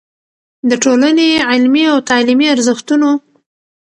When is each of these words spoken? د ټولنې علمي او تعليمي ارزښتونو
د 0.69 0.71
ټولنې 0.83 1.29
علمي 1.49 1.83
او 1.91 1.97
تعليمي 2.09 2.47
ارزښتونو 2.55 3.09